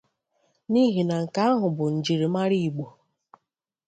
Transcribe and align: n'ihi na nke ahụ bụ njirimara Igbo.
n'ihi 0.71 1.01
na 1.09 1.15
nke 1.23 1.39
ahụ 1.49 1.67
bụ 1.75 1.85
njirimara 1.95 2.55
Igbo. 2.67 2.87